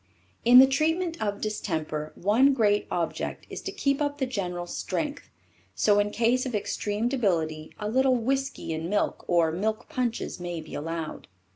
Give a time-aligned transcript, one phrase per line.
[0.43, 5.29] In the treatment of distemper, one great object is to keep up the general strength,
[5.75, 10.59] so in case of extreme debility a little whisky in milk or milk punches may
[10.59, 11.27] be allowed.